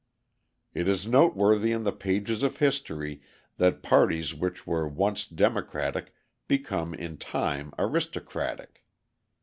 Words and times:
It 0.73 0.87
is 0.87 1.05
noteworthy 1.05 1.71
in 1.71 1.83
the 1.83 1.91
pages 1.91 2.41
of 2.41 2.57
history 2.57 3.21
that 3.57 3.83
parties 3.83 4.33
which 4.33 4.65
were 4.65 4.87
once 4.87 5.27
democratic 5.27 6.15
become 6.47 6.95
in 6.95 7.17
time 7.19 7.71
aristocratic. 7.77 8.83